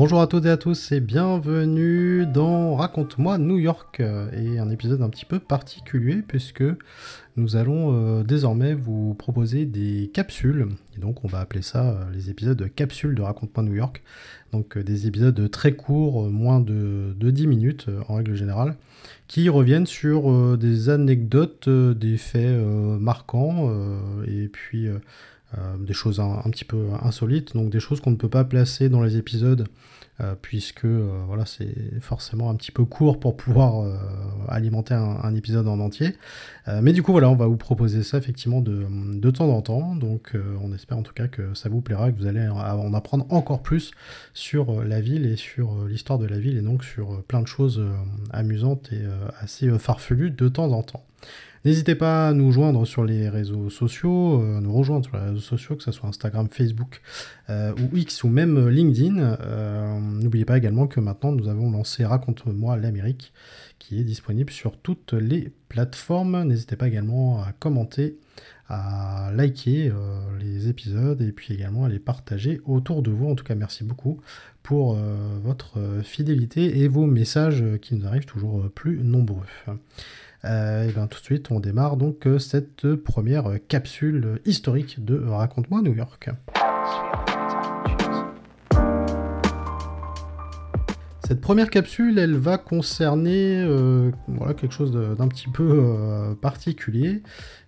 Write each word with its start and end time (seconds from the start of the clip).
Bonjour 0.00 0.20
à 0.20 0.28
toutes 0.28 0.46
et 0.46 0.50
à 0.50 0.56
tous 0.56 0.92
et 0.92 1.00
bienvenue 1.00 2.24
dans 2.24 2.76
Raconte-moi 2.76 3.36
New 3.36 3.58
York 3.58 3.98
et 3.98 4.60
un 4.60 4.70
épisode 4.70 5.02
un 5.02 5.08
petit 5.08 5.24
peu 5.24 5.40
particulier 5.40 6.22
puisque 6.22 6.62
nous 7.36 7.56
allons 7.56 7.92
euh, 7.92 8.22
désormais 8.22 8.74
vous 8.74 9.14
proposer 9.14 9.66
des 9.66 10.08
capsules. 10.14 10.68
Et 10.96 11.00
donc 11.00 11.24
on 11.24 11.26
va 11.26 11.40
appeler 11.40 11.62
ça 11.62 11.90
euh, 11.90 12.04
les 12.12 12.30
épisodes 12.30 12.72
capsules 12.76 13.16
de 13.16 13.22
Raconte-moi 13.22 13.64
New 13.64 13.74
York. 13.74 14.04
Donc 14.52 14.76
euh, 14.76 14.84
des 14.84 15.08
épisodes 15.08 15.50
très 15.50 15.72
courts, 15.72 16.30
moins 16.30 16.60
de, 16.60 17.12
de 17.16 17.30
10 17.32 17.48
minutes 17.48 17.86
en 18.08 18.14
règle 18.14 18.36
générale 18.36 18.76
qui 19.26 19.48
reviennent 19.48 19.86
sur 19.86 20.56
des 20.56 20.90
anecdotes, 20.90 21.68
des 21.68 22.16
faits 22.16 22.56
marquants 23.00 23.70
et 24.26 24.48
puis 24.48 24.86
euh, 24.86 24.98
des 25.78 25.94
choses 25.94 26.20
un, 26.20 26.50
petit 26.50 26.64
peu 26.64 26.88
insolites, 27.00 27.54
donc 27.54 27.70
des 27.70 27.80
choses 27.80 28.00
qu'on 28.00 28.10
ne 28.10 28.16
peut 28.16 28.28
pas 28.28 28.44
placer 28.44 28.88
dans 28.88 29.02
les 29.02 29.16
épisodes 29.16 29.66
euh, 30.20 30.34
puisque 30.40 30.84
euh, 30.84 31.22
voilà 31.26 31.46
c'est 31.46 32.00
forcément 32.00 32.50
un 32.50 32.56
petit 32.56 32.72
peu 32.72 32.84
court 32.84 33.20
pour 33.20 33.36
pouvoir 33.36 33.86
alimenter 34.48 34.92
un, 34.92 35.34
épisode 35.34 35.68
en 35.68 35.78
entier. 35.80 36.16
mais 36.82 36.92
du 36.92 37.02
coup 37.02 37.12
voilà, 37.12 37.30
on 37.30 37.36
va 37.36 37.46
vous 37.46 37.56
proposer 37.56 38.02
ça 38.02 38.18
effectivement 38.18 38.60
de 38.60 39.30
temps 39.30 39.48
en 39.48 39.62
temps, 39.62 39.94
donc 39.94 40.36
on 40.62 40.72
espère 40.74 40.98
en 40.98 41.02
tout 41.02 41.14
cas 41.14 41.28
que 41.28 41.54
ça 41.54 41.68
vous 41.68 41.80
plaira, 41.80 42.10
que 42.10 42.18
vous 42.18 42.26
allez 42.26 42.46
en 42.48 42.92
apprendre 42.92 43.26
encore 43.30 43.62
plus 43.62 43.92
sur 44.34 44.82
la 44.84 45.00
ville 45.00 45.26
et 45.26 45.36
sur 45.36 45.86
l'histoire 45.86 46.18
de 46.18 46.26
la 46.26 46.38
ville 46.38 46.58
et 46.58 46.62
donc 46.62 46.84
sur 46.84 47.22
plein 47.22 47.40
de 47.40 47.46
choses 47.46 47.82
amusantes 48.30 48.92
et 48.92 49.02
assez 49.40 49.70
farfelues 49.78 50.30
de 50.30 50.48
temps 50.48 50.72
en 50.72 50.82
temps. 50.82 51.04
N'hésitez 51.64 51.94
pas 51.94 52.28
à 52.28 52.32
nous 52.32 52.52
joindre 52.52 52.86
sur 52.86 53.04
les 53.04 53.28
réseaux 53.28 53.68
sociaux, 53.68 54.40
euh, 54.40 54.60
nous 54.60 54.72
rejoindre 54.72 55.04
sur 55.04 55.16
les 55.16 55.24
réseaux 55.24 55.40
sociaux, 55.40 55.76
que 55.76 55.82
ce 55.82 55.90
soit 55.90 56.08
Instagram, 56.08 56.48
Facebook 56.50 57.02
euh, 57.50 57.72
ou 57.74 57.96
X 57.96 58.22
ou 58.22 58.28
même 58.28 58.68
LinkedIn. 58.68 59.18
Euh, 59.18 59.98
n'oubliez 60.00 60.44
pas 60.44 60.56
également 60.56 60.86
que 60.86 61.00
maintenant 61.00 61.32
nous 61.32 61.48
avons 61.48 61.70
lancé 61.70 62.04
Raconte-moi 62.04 62.76
l'Amérique 62.76 63.32
qui 63.78 63.98
est 64.00 64.04
disponible 64.04 64.52
sur 64.52 64.78
toutes 64.78 65.12
les 65.12 65.52
plateformes. 65.68 66.44
N'hésitez 66.44 66.76
pas 66.76 66.86
également 66.86 67.42
à 67.42 67.52
commenter, 67.52 68.18
à 68.68 69.30
liker 69.34 69.92
les 70.40 70.68
épisodes 70.68 71.20
et 71.22 71.32
puis 71.32 71.54
également 71.54 71.84
à 71.84 71.88
les 71.88 71.98
partager 71.98 72.60
autour 72.66 73.02
de 73.02 73.10
vous. 73.10 73.28
En 73.28 73.34
tout 73.34 73.44
cas, 73.44 73.54
merci 73.54 73.84
beaucoup 73.84 74.20
pour 74.62 74.98
votre 75.42 75.78
fidélité 76.02 76.80
et 76.80 76.88
vos 76.88 77.06
messages 77.06 77.64
qui 77.80 77.94
nous 77.94 78.06
arrivent 78.06 78.26
toujours 78.26 78.68
plus 78.70 78.98
nombreux. 78.98 79.46
Euh, 80.44 80.88
et 80.88 80.92
bien 80.92 81.06
tout 81.06 81.18
de 81.18 81.24
suite, 81.24 81.50
on 81.50 81.60
démarre 81.60 81.96
donc 81.96 82.26
euh, 82.26 82.38
cette 82.38 82.94
première 82.94 83.58
capsule 83.66 84.40
historique 84.44 85.04
de 85.04 85.18
Raconte-moi 85.26 85.82
New 85.82 85.94
York. 85.94 86.30
Cette 91.26 91.40
première 91.42 91.68
capsule, 91.68 92.18
elle 92.18 92.36
va 92.36 92.56
concerner 92.56 93.60
euh, 93.62 94.12
voilà, 94.28 94.54
quelque 94.54 94.72
chose 94.72 94.92
d'un 94.92 95.28
petit 95.28 95.48
peu 95.48 96.34
particulier. 96.40 97.22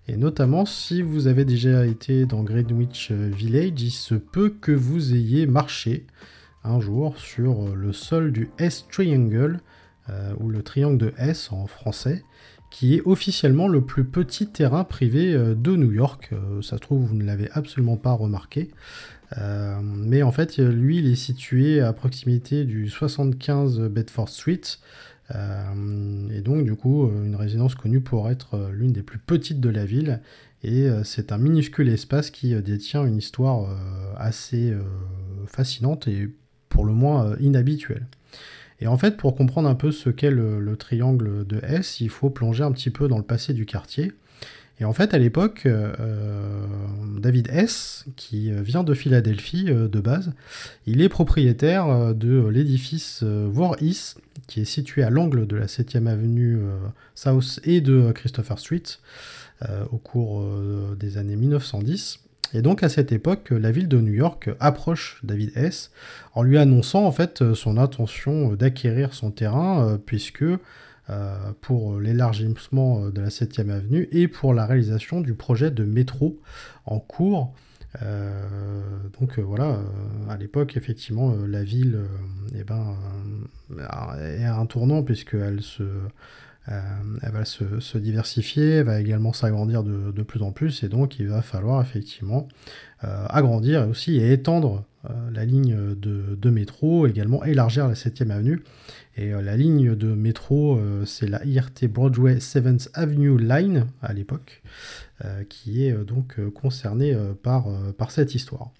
Et 0.09 0.17
notamment, 0.17 0.65
si 0.65 1.03
vous 1.03 1.27
avez 1.27 1.45
déjà 1.45 1.85
été 1.85 2.25
dans 2.25 2.43
Greenwich 2.43 3.11
Village, 3.11 3.83
il 3.83 3.91
se 3.91 4.15
peut 4.15 4.49
que 4.49 4.73
vous 4.73 5.15
ayez 5.15 5.47
marché 5.47 6.07
un 6.65 6.81
jour 6.81 7.19
sur 7.19 7.77
le 7.77 7.93
sol 7.93 8.33
du 8.33 8.49
S 8.59 8.87
Triangle, 8.91 9.61
ou 10.41 10.49
le 10.49 10.63
triangle 10.63 10.99
de 10.99 11.13
S 11.19 11.53
en 11.53 11.67
français 11.67 12.25
qui 12.71 12.95
est 12.95 13.03
officiellement 13.05 13.69
le 13.69 13.83
plus 13.83 14.05
petit 14.05 14.47
terrain 14.47 14.85
privé 14.85 15.35
euh, 15.35 15.55
de 15.55 15.77
New 15.77 15.93
York. 15.93 16.31
Euh, 16.33 16.63
ça 16.63 16.77
se 16.77 16.81
trouve, 16.81 17.05
vous 17.05 17.15
ne 17.15 17.25
l'avez 17.25 17.51
absolument 17.53 17.97
pas 17.97 18.13
remarqué. 18.13 18.71
Euh, 19.39 19.81
mais 19.83 20.23
en 20.23 20.33
fait, 20.33 20.57
lui, 20.59 20.99
il 20.99 21.11
est 21.11 21.17
situé 21.17 21.81
à 21.81 21.93
proximité 21.93 22.65
du 22.65 22.89
75 22.89 23.81
Bedford 23.81 24.29
Street. 24.29 24.61
et 25.31 26.41
donc, 26.41 26.65
du 26.65 26.75
coup, 26.75 27.09
une 27.25 27.37
résidence 27.37 27.77
connue 27.77 28.01
pour 28.01 28.29
être 28.29 28.71
l'une 28.73 28.93
des 28.93 29.03
plus 29.03 29.21
petites 29.21 29.61
de 29.61 29.69
la 29.69 29.85
ville. 29.85 30.21
Et 30.65 30.89
c'est 31.05 31.31
un 31.31 31.39
minuscule 31.39 31.89
espace 31.89 32.31
qui 32.31 32.61
détient 32.61 33.05
une 33.07 33.17
histoire 33.17 33.69
assez 34.17 34.75
fascinante 35.47 36.09
et 36.09 36.29
pour 36.69 36.85
le 36.85 36.93
moins 36.93 37.37
inhabituelle. 37.39 38.09
Et 38.81 38.87
en 38.87 38.97
fait, 38.97 39.17
pour 39.17 39.37
comprendre 39.37 39.69
un 39.69 39.75
peu 39.75 39.93
ce 39.93 40.09
qu'est 40.11 40.31
le, 40.31 40.77
triangle 40.77 41.47
de 41.47 41.61
S, 41.63 42.01
il 42.01 42.09
faut 42.09 42.31
plonger 42.31 42.65
un 42.65 42.73
petit 42.73 42.91
peu 42.91 43.09
dans 43.09 43.19
le 43.19 43.25
passé 43.25 43.53
du 43.53 43.67
quartier. 43.67 44.13
Et 44.81 44.87
en 44.87 44.95
fait, 44.95 45.13
à 45.13 45.19
l'époque, 45.19 45.65
euh, 45.67 45.93
David 47.19 47.49
S., 47.53 48.07
qui 48.17 48.51
vient 48.51 48.83
de 48.83 48.95
Philadelphie 48.95 49.67
euh, 49.69 49.89
de 49.89 50.01
base, 50.01 50.33
il 50.87 51.03
est 51.03 51.11
propriétaire 51.11 51.87
euh, 51.89 52.15
de 52.15 52.47
l'édifice 52.47 53.23
Voorhees, 53.23 54.15
qui 54.47 54.63
est 54.63 54.65
situé 54.65 55.03
à 55.03 55.11
l'angle 55.11 55.47
de 55.47 55.57
la 55.57 55.67
7e 55.67 56.07
avenue 56.07 56.59
South 57.15 57.61
et 57.65 57.83
de 57.83 58.11
Christopher 58.13 58.59
Street, 58.59 58.83
au 59.93 59.99
cours 59.99 60.45
des 60.99 61.19
années 61.19 61.37
1910. 61.37 62.19
Et 62.53 62.63
donc 62.63 62.83
à 62.83 62.89
cette 62.89 63.13
époque, 63.13 63.51
la 63.51 63.71
ville 63.71 63.89
de 63.89 64.01
New 64.01 64.13
York 64.13 64.51
approche 64.59 65.21
David 65.23 65.53
S. 65.57 65.93
en 66.35 66.43
lui 66.43 66.59
annonçant 66.59 67.05
en 67.05 67.13
fait 67.13 67.55
son 67.55 67.77
intention 67.79 68.55
d'acquérir 68.55 69.15
son 69.15 69.31
terrain, 69.31 69.87
euh, 69.87 69.99
puisque 69.99 70.43
euh, 70.43 71.37
pour 71.61 72.01
l'élargissement 72.01 73.09
de 73.11 73.21
la 73.21 73.29
7e 73.29 73.71
avenue 73.71 74.09
et 74.13 74.29
pour 74.29 74.53
la 74.55 74.67
réalisation 74.67 75.21
du 75.21 75.35
projet 75.35 75.71
de 75.71 75.85
métro 75.85 76.41
en 76.87 76.99
cours. 76.99 77.55
Euh, 78.03 78.31
donc 79.19 79.39
voilà, 79.39 79.81
à 80.29 80.37
l'époque, 80.37 80.77
effectivement, 80.77 81.35
la 81.49 81.65
ville 81.65 81.99
eh 82.55 82.63
ben, 82.63 82.97
est 84.19 84.45
à 84.45 84.57
un 84.57 84.67
tournant 84.67 85.03
puisqu'elle 85.03 85.63
se, 85.63 85.83
elle 86.67 87.33
va 87.33 87.45
se, 87.45 87.99
diversifier, 87.99 88.71
elle 88.77 88.87
va 88.87 89.01
également 89.01 89.33
s'agrandir 89.33 89.83
de, 89.83 90.23
plus 90.23 90.43
en 90.43 90.53
plus, 90.53 90.83
et 90.83 90.89
donc 90.89 91.19
il 91.19 91.29
va 91.29 91.43
falloir 91.43 91.81
effectivement 91.81 92.47
euh, 93.05 93.27
agrandir 93.29 93.89
aussi 93.89 94.17
et 94.19 94.33
étendre 94.33 94.85
euh, 95.09 95.31
la 95.33 95.45
ligne 95.45 95.77
de, 95.97 96.51
métro, 96.51 97.07
également 97.07 97.45
élargir 97.45 97.89
la 97.89 97.95
7ème 97.95 98.31
avenue. 98.31 98.63
Et 99.17 99.31
la 99.31 99.57
ligne 99.57 99.97
de 99.97 100.15
métro, 100.15 100.81
c'est 101.05 101.29
la 101.29 101.45
IRT 101.45 101.89
Broadway 101.89 102.37
7th 102.37 102.89
Avenue 102.95 103.39
Line 103.39 103.87
à 104.01 104.15
l'époque, 104.15 104.63
qui 105.51 105.85
est 105.85 105.93
donc 105.93 106.37
concernée 106.55 107.15
par, 107.43 107.67
par 107.99 108.13
cette 108.13 108.35
histoire. 108.35 108.71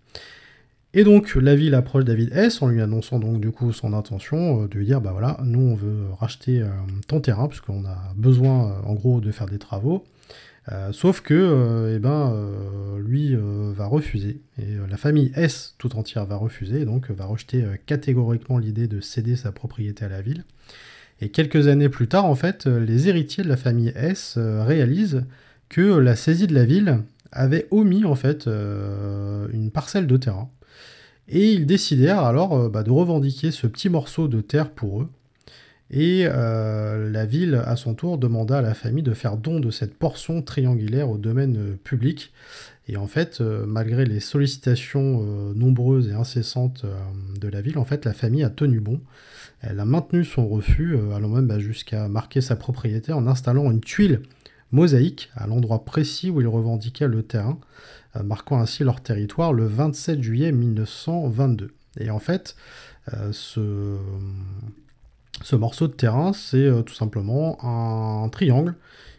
Et 0.93 1.05
donc 1.05 1.37
la 1.37 1.55
ville 1.55 1.75
approche 1.77 2.05
David 2.05 2.33
S 2.33 2.63
en 2.63 2.69
lui 2.69 2.81
annonçant 2.81 3.21
donc 3.21 3.41
du 3.41 3.53
coup 3.53 3.73
son 3.73 3.93
intention 3.93 4.65
euh, 4.65 4.67
de 4.69 4.75
lui 4.77 4.87
dire 4.87 5.01
bah 5.01 5.13
voilà, 5.13 5.39
nous 5.45 5.61
on 5.61 5.75
veut 5.77 6.07
racheter 6.19 6.63
euh, 6.63 6.69
ton 7.07 7.21
terrain 7.21 7.47
puisqu'on 7.47 7.85
a 7.85 8.13
besoin 8.17 8.71
euh, 8.71 8.75
en 8.85 8.95
gros 8.95 9.21
de 9.21 9.31
faire 9.31 9.47
des 9.47 9.59
travaux. 9.59 10.05
sauf 10.93 11.21
que 11.21 11.95
eh 11.97 11.99
ben, 11.99 12.33
lui 12.99 13.37
va 13.75 13.87
refuser 13.87 14.41
et 14.59 14.77
la 14.89 14.97
famille 14.97 15.33
S 15.35 15.75
tout 15.79 15.97
entière 15.97 16.27
va 16.27 16.37
refuser 16.37 16.85
donc 16.85 17.11
va 17.11 17.25
rejeter 17.25 17.65
catégoriquement 17.87 18.59
l'idée 18.59 18.87
de 18.87 19.01
céder 19.01 19.37
sa 19.37 19.51
propriété 19.53 20.05
à 20.05 20.09
la 20.09 20.23
ville. 20.23 20.45
Et 21.21 21.31
quelques 21.31 21.67
années 21.67 21.89
plus 21.89 22.07
tard 22.07 22.25
en 22.25 22.37
fait 22.37 22.67
les 22.67 23.09
héritiers 23.09 23.43
de 23.43 23.49
la 23.49 23.57
famille 23.57 23.93
S 23.97 24.39
réalisent 24.39 25.25
que 25.69 25.99
la 25.99 26.15
saisie 26.15 26.47
de 26.47 26.55
la 26.55 26.65
ville 26.65 27.01
avait 27.33 27.67
omis 27.73 28.05
en 28.05 28.15
fait 28.15 28.47
une 28.47 29.71
parcelle 29.73 30.07
de 30.07 30.17
terrain 30.17 30.51
et 31.31 31.53
ils 31.53 31.65
décidèrent 31.65 32.25
alors 32.25 32.55
euh, 32.55 32.69
bah, 32.69 32.83
de 32.83 32.91
revendiquer 32.91 33.51
ce 33.53 33.67
petit 33.67 33.89
morceau 33.89 34.29
de 34.29 34.41
terre 34.41 34.71
pour 34.71 35.03
eux. 35.03 35.09
Et 35.93 36.25
euh, 36.25 37.11
la 37.11 37.27
ville, 37.27 37.63
à 37.65 37.75
son 37.75 37.95
tour, 37.95 38.17
demanda 38.17 38.59
à 38.59 38.63
la 38.63 38.75
famille 38.75 39.03
de 39.03 39.13
faire 39.13 39.37
don 39.37 39.59
de 39.59 39.71
cette 39.71 39.95
portion 39.95 40.41
triangulaire 40.41 41.11
au 41.11 41.19
domaine 41.19 41.57
euh, 41.57 41.77
public. 41.83 42.33
Et 42.87 42.97
en 42.97 43.07
fait, 43.07 43.41
malgré 43.41 44.05
les 44.05 44.19
sollicitations 44.19 45.23
nombreuses 45.55 46.09
et 46.09 46.13
incessantes 46.13 46.85
de 47.41 47.47
la 47.47 47.61
ville, 47.61 47.79
en 47.79 47.85
fait, 47.85 48.05
la 48.05 48.13
famille 48.13 48.43
a 48.43 48.51
tenu 48.51 48.81
bon. 48.81 49.01
Elle 49.61 49.79
a 49.79 49.85
maintenu 49.85 50.25
son 50.25 50.49
refus, 50.49 50.97
allant 51.15 51.29
même 51.29 51.47
bah, 51.47 51.61
jusqu'à 51.61 52.09
marquer 52.09 52.41
sa 52.41 52.57
propriété 52.57 53.13
en 53.13 53.29
installant 53.29 53.71
une 53.71 53.81
tuile 53.81 54.23
mosaïque 54.73 55.31
à 55.35 55.47
l'endroit 55.47 55.85
précis 55.85 56.31
où 56.31 56.41
ils 56.41 56.47
revendiquaient 56.47 57.09
le 57.09 57.23
terrain. 57.23 57.59
Euh, 58.17 58.23
marquant 58.23 58.59
ainsi 58.59 58.83
leur 58.83 59.01
territoire 59.01 59.53
le 59.53 59.67
27 59.67 60.23
juillet 60.23 60.53
1922. 60.53 61.73
Et 61.99 62.11
en 62.11 62.19
fait, 62.19 62.55
ce, 63.33 63.97
ce 65.43 65.57
morceau 65.57 65.89
de 65.89 65.93
terrain, 65.93 66.33
c'est 66.33 66.71
tout 66.85 66.95
simplement 66.95 67.59
un 67.65 68.29
triangle 68.29 68.77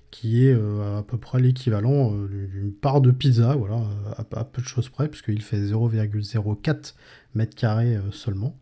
qui 0.09 0.47
est 0.47 0.53
à 0.53 1.03
peu 1.05 1.17
près 1.17 1.41
l'équivalent 1.41 2.11
d'une 2.11 2.71
part 2.71 3.01
de 3.01 3.11
pizza, 3.11 3.55
voilà, 3.55 3.81
à, 4.17 4.45
peu 4.45 4.61
de 4.61 4.67
choses 4.67 4.87
près, 4.87 5.09
puisqu'il 5.09 5.41
fait 5.41 5.59
0,04 5.59 6.93
mètres 7.35 7.55
carrés 7.55 7.99
seulement. 8.11 8.55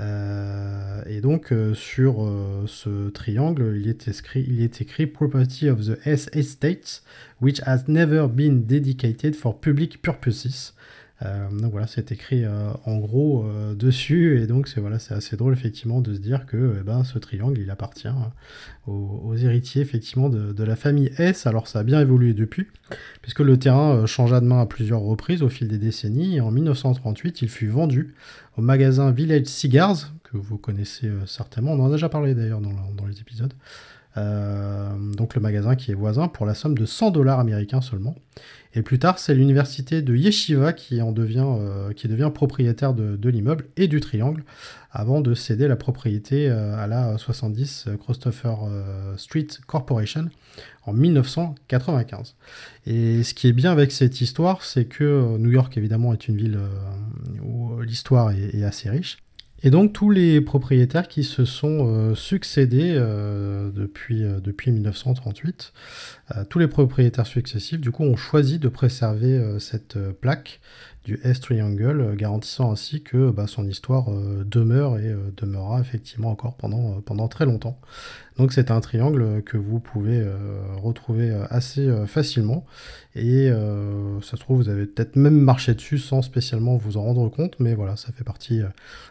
Euh, 0.00 1.02
et 1.06 1.20
donc 1.20 1.52
euh, 1.52 1.74
sur 1.74 2.24
euh, 2.24 2.64
ce 2.66 3.10
triangle, 3.10 3.76
il 3.76 3.88
est, 3.88 4.08
écrit, 4.08 4.44
il 4.46 4.62
est 4.62 4.80
écrit 4.80 5.06
Property 5.06 5.68
of 5.68 5.86
the 5.86 5.98
S 6.06 6.28
Estates, 6.32 7.02
which 7.40 7.60
has 7.66 7.84
never 7.86 8.26
been 8.28 8.66
dedicated 8.66 9.36
for 9.36 9.58
public 9.58 10.02
purposes. 10.02 10.74
Euh, 11.24 11.48
donc 11.50 11.72
voilà, 11.72 11.86
c'est 11.86 12.12
écrit 12.12 12.44
euh, 12.44 12.70
en 12.84 12.98
gros 12.98 13.46
euh, 13.46 13.74
dessus, 13.74 14.40
et 14.40 14.46
donc 14.46 14.68
c'est 14.68 14.82
assez 15.12 15.36
drôle 15.36 15.52
effectivement 15.52 16.00
de 16.00 16.14
se 16.14 16.18
dire 16.18 16.46
que 16.46 16.76
eh 16.80 16.82
ben, 16.82 17.04
ce 17.04 17.18
triangle 17.18 17.58
il 17.60 17.70
appartient 17.70 18.08
aux, 18.86 19.34
héritiers 19.36 19.82
effectivement 19.82 20.28
de, 20.28 20.64
la 20.64 20.76
famille 20.76 21.10
S. 21.18 21.46
Alors 21.46 21.68
ça 21.68 21.80
a 21.80 21.82
bien 21.82 22.00
évolué 22.00 22.34
depuis, 22.34 22.66
puisque 23.22 23.40
le 23.40 23.58
terrain 23.58 24.06
changea 24.06 24.40
de 24.40 24.46
main 24.46 24.60
à 24.60 24.66
plusieurs 24.66 25.00
reprises 25.00 25.42
au 25.42 25.48
fil 25.48 25.68
des 25.68 25.78
décennies, 25.78 26.36
et 26.36 26.40
en 26.40 26.50
1938 26.50 27.42
il 27.42 27.48
fut 27.48 27.68
vendu 27.68 28.14
au 28.56 28.62
magasin 28.62 29.10
Village 29.10 29.46
Cigars, 29.46 30.12
que 30.22 30.36
vous 30.36 30.58
connaissez 30.58 31.10
certainement, 31.26 31.72
on 31.72 31.80
en 31.80 31.88
a 31.88 31.92
déjà 31.92 32.08
parlé 32.08 32.34
d'ailleurs 32.34 32.60
dans, 32.60 33.06
les 33.06 33.20
épisodes. 33.20 33.54
Donc 34.16 35.34
le 35.34 35.40
magasin 35.40 35.74
qui 35.74 35.90
est 35.90 35.94
voisin 35.94 36.28
pour 36.28 36.46
la 36.46 36.54
somme 36.54 36.76
de 36.78 36.86
100 36.86 37.10
dollars 37.10 37.40
américains 37.40 37.80
seulement. 37.80 38.14
Et 38.76 38.82
plus 38.82 38.98
tard, 38.98 39.20
c'est 39.20 39.34
l'université 39.34 40.02
de 40.02 40.16
Yeshiva 40.16 40.72
qui, 40.72 41.00
euh, 41.00 41.12
devient 41.12 42.30
propriétaire 42.34 42.92
de, 42.92 43.28
l'immeuble 43.28 43.66
et 43.76 43.86
du 43.86 44.00
triangle, 44.00 44.42
avant 44.90 45.20
de 45.20 45.34
céder 45.34 45.68
la 45.68 45.76
propriété 45.76 46.48
euh, 46.48 46.76
à 46.76 46.88
la 46.88 47.16
70 47.16 47.88
Christopher 48.02 48.64
euh, 48.64 49.16
Street 49.16 49.46
Corporation 49.68 50.28
en 50.86 50.92
1995. 50.92 52.34
Et 52.86 53.22
ce 53.22 53.32
qui 53.32 53.46
est 53.46 53.52
bien 53.52 53.70
avec 53.70 53.92
cette 53.92 54.20
histoire, 54.20 54.64
c'est 54.64 54.86
que 54.86 55.36
New 55.38 55.50
York, 55.52 55.76
évidemment, 55.76 56.12
est 56.12 56.26
une 56.26 56.36
ville 56.36 56.58
où 57.44 57.80
l'histoire 57.80 58.32
est 58.32 58.64
assez 58.64 58.90
riche. 58.90 59.18
Et 59.64 59.70
donc 59.70 59.94
tous 59.94 60.10
les 60.10 60.42
propriétaires 60.42 61.08
qui 61.08 61.24
se 61.24 61.46
sont 61.46 61.86
euh, 61.88 62.14
succédés 62.14 62.92
euh, 62.94 63.70
depuis, 63.70 64.22
euh, 64.22 64.38
depuis 64.38 64.70
1938, 64.70 65.72
tous 66.50 66.58
les 66.58 66.68
propriétaires 66.68 67.26
successifs, 67.26 67.80
du 67.80 67.90
coup, 67.90 68.02
ont 68.04 68.16
choisi 68.16 68.58
de 68.58 68.68
préserver 68.68 69.58
cette 69.58 69.98
plaque 70.20 70.60
du 71.04 71.20
S-Triangle, 71.22 72.14
garantissant 72.16 72.72
ainsi 72.72 73.02
que 73.02 73.30
bah, 73.30 73.46
son 73.46 73.66
histoire 73.66 74.10
demeure 74.10 74.98
et 74.98 75.14
demeurera 75.36 75.80
effectivement 75.80 76.30
encore 76.30 76.56
pendant, 76.56 77.00
pendant 77.02 77.28
très 77.28 77.44
longtemps. 77.44 77.78
Donc 78.36 78.52
c'est 78.52 78.72
un 78.72 78.80
triangle 78.80 79.42
que 79.42 79.56
vous 79.56 79.78
pouvez 79.78 80.18
euh, 80.18 80.34
retrouver 80.76 81.30
euh, 81.30 81.44
assez 81.50 81.86
euh, 81.86 82.06
facilement. 82.06 82.66
Et 83.16 83.48
ça 84.22 84.32
se 84.32 84.40
trouve, 84.40 84.56
vous 84.56 84.68
avez 84.68 84.86
peut-être 84.86 85.14
même 85.14 85.38
marché 85.38 85.72
dessus 85.72 85.98
sans 85.98 86.20
spécialement 86.20 86.76
vous 86.76 86.96
en 86.96 87.02
rendre 87.02 87.28
compte. 87.28 87.60
Mais 87.60 87.76
voilà, 87.76 87.94
ça 87.94 88.10
fait 88.10 88.24
partie, 88.24 88.60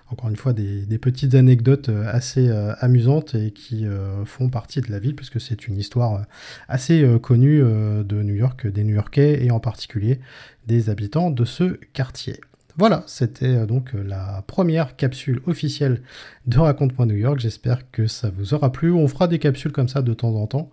encore 0.10 0.30
une 0.30 0.36
fois, 0.36 0.51
des, 0.51 0.98
petites 0.98 1.36
anecdotes 1.36 1.88
assez 1.88 2.51
amusantes 2.81 3.34
et 3.34 3.51
qui 3.51 3.86
font 4.25 4.50
partie 4.50 4.81
de 4.81 4.92
la 4.92 5.00
ville, 5.00 5.16
puisque 5.16 5.40
c'est 5.40 5.69
une 5.69 5.78
histoire 5.78 6.25
assez 6.68 7.07
connue 7.22 7.60
de 7.60 8.24
New 8.24 8.36
York, 8.36 8.68
des 8.68 8.84
New-Yorkais 8.84 9.45
et 9.45 9.51
en 9.51 9.62
particulier 9.62 10.19
des 10.68 10.89
habitants 10.89 11.31
de 11.31 11.45
ce 11.45 11.80
quartier. 11.94 12.39
Voilà, 12.75 13.04
c'était 13.06 13.56
euh, 13.56 13.65
donc 13.68 13.94
euh, 13.94 14.04
la 14.04 14.44
première 14.48 14.95
capsule 14.95 15.42
officielle 15.45 16.01
de 16.48 16.57
Raconte-moi 16.57 17.06
New 17.06 17.15
York. 17.15 17.39
J'espère 17.39 17.92
que 17.92 18.07
ça 18.07 18.31
vous 18.31 18.56
aura 18.56 18.71
plu. 18.71 18.92
On 18.92 19.07
fera 19.07 19.27
des 19.27 19.38
capsules 19.38 19.71
comme 19.71 19.88
ça 19.88 20.01
de 20.01 20.13
temps 20.13 20.33
en 20.36 20.48
temps. 20.48 20.71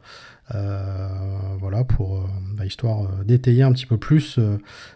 Euh, 0.54 1.08
voilà, 1.58 1.84
pour 1.84 2.26
bah, 2.56 2.66
histoire 2.66 3.24
d'étayer 3.24 3.62
un 3.62 3.72
petit 3.72 3.86
peu 3.86 3.98
plus 3.98 4.38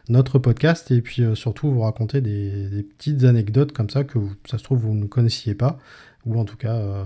notre 0.09 0.39
podcast 0.39 0.91
et 0.91 1.01
puis 1.01 1.23
surtout 1.35 1.71
vous 1.71 1.81
raconter 1.81 2.21
des, 2.21 2.87
petites 2.97 3.25
anecdotes 3.25 3.73
comme 3.73 3.91
ça 3.91 4.05
que 4.05 4.19
ça 4.49 4.59
se 4.59 4.65
trouve 4.65 4.79
vous 4.79 4.95
ne 4.95 5.07
connaissiez 5.07 5.55
pas 5.55 5.79
ou 6.27 6.39
en 6.39 6.45
tout 6.45 6.57
cas 6.57 6.75
euh, 6.75 7.05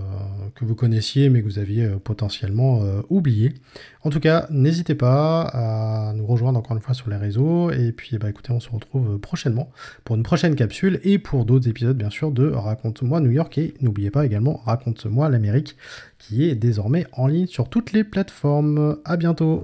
que 0.55 0.65
vous 0.65 0.75
connaissiez 0.75 1.29
mais 1.29 1.41
que 1.41 1.45
vous 1.45 1.59
aviez 1.59 1.85
euh, 1.85 1.97
potentiellement 1.97 2.81
euh, 2.83 3.01
oublié. 3.09 3.53
En 4.03 4.09
tout 4.09 4.19
cas, 4.19 4.47
n'hésitez 4.49 4.95
pas 4.95 5.41
à 5.41 6.13
nous 6.13 6.25
rejoindre 6.25 6.59
encore 6.59 6.75
une 6.75 6.81
fois 6.81 6.93
sur 6.93 7.09
les 7.09 7.17
réseaux 7.17 7.71
et 7.71 7.91
puis 7.91 8.17
bah, 8.17 8.29
écoutez, 8.29 8.51
on 8.51 8.59
se 8.59 8.69
retrouve 8.69 9.19
prochainement 9.19 9.71
pour 10.03 10.15
une 10.15 10.23
prochaine 10.23 10.55
capsule 10.55 10.99
et 11.03 11.19
pour 11.19 11.45
d'autres 11.45 11.67
épisodes 11.67 11.97
bien 11.97 12.09
sûr 12.09 12.31
de 12.31 12.49
Raconte-moi 12.49 13.19
New 13.19 13.31
York 13.31 13.57
et 13.57 13.73
n'oubliez 13.81 14.11
pas 14.11 14.25
également 14.25 14.61
Raconte-moi 14.65 15.29
l'Amérique 15.29 15.75
qui 16.17 16.43
est 16.43 16.55
désormais 16.55 17.05
en 17.13 17.27
ligne 17.27 17.47
sur 17.47 17.69
toutes 17.69 17.91
les 17.91 18.03
plateformes. 18.39 18.97
À 19.05 19.17
bientôt 19.17 19.63